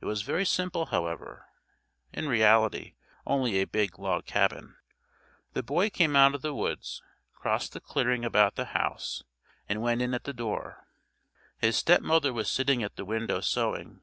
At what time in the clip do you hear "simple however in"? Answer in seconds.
0.46-2.26